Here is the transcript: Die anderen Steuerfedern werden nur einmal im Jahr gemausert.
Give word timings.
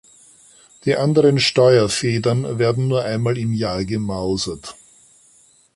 Die 0.83 0.95
anderen 0.95 1.37
Steuerfedern 1.39 2.57
werden 2.57 2.87
nur 2.87 3.03
einmal 3.03 3.37
im 3.37 3.53
Jahr 3.53 3.85
gemausert. 3.85 4.75